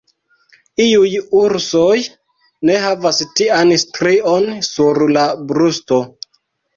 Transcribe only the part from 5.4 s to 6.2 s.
brusto.